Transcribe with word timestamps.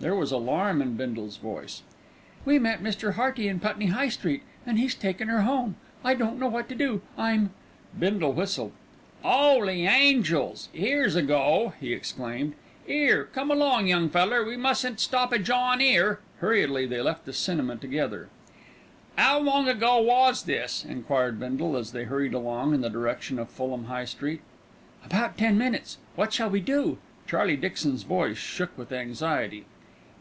There 0.00 0.14
was 0.14 0.30
alarm 0.30 0.80
in 0.80 0.94
Bindle's 0.96 1.38
voice. 1.38 1.82
"We 2.44 2.60
met 2.60 2.80
Mr. 2.84 3.14
Hearty 3.14 3.48
in 3.48 3.58
Putney 3.58 3.86
High 3.86 4.10
Street 4.10 4.44
and 4.64 4.78
he's 4.78 4.94
taken 4.94 5.26
her 5.26 5.40
home. 5.42 5.74
I 6.04 6.14
don't 6.14 6.38
know 6.38 6.46
what 6.46 6.68
to 6.68 6.76
do. 6.76 7.02
I'm" 7.16 7.50
Bindle 7.98 8.32
whistled. 8.32 8.70
"'Oly 9.24 9.86
Angels, 9.88 10.68
'ere's 10.72 11.16
a 11.16 11.22
go," 11.22 11.72
he 11.80 11.92
exclaimed. 11.92 12.54
"'Ere, 12.86 13.24
come 13.24 13.50
along, 13.50 13.88
young 13.88 14.08
feller, 14.08 14.44
we 14.44 14.56
mustn't 14.56 15.00
stop 15.00 15.32
a 15.32 15.38
jawin' 15.40 15.80
'ere." 15.80 16.20
Hurriedly 16.38 16.86
they 16.86 17.00
left 17.00 17.24
the 17.24 17.32
cinema 17.32 17.74
together. 17.74 18.28
"'Ow 19.18 19.40
long 19.40 19.66
ago 19.66 19.98
was 20.00 20.44
this?" 20.44 20.84
enquired 20.88 21.40
Bindle, 21.40 21.76
as 21.76 21.90
they 21.90 22.04
hurried 22.04 22.34
along 22.34 22.72
in 22.72 22.82
the 22.82 22.88
direction 22.88 23.36
of 23.36 23.50
Fulham 23.50 23.86
High 23.86 24.04
Street. 24.04 24.42
"About 25.04 25.36
ten 25.36 25.58
minutes. 25.58 25.98
What 26.14 26.32
shall 26.32 26.50
we 26.50 26.60
do?" 26.60 26.98
Charlie 27.26 27.56
Dixon's 27.56 28.04
voice 28.04 28.36
shook 28.38 28.78
with 28.78 28.92
anxiety. 28.92 29.64